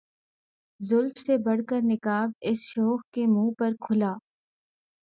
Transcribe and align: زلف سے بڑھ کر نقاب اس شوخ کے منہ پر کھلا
زلف 0.79 1.19
سے 1.25 1.37
بڑھ 1.37 1.61
کر 1.69 1.79
نقاب 1.83 2.31
اس 2.41 2.59
شوخ 2.63 3.01
کے 3.13 3.25
منہ 3.27 3.51
پر 3.59 3.71
کھلا 3.81 4.13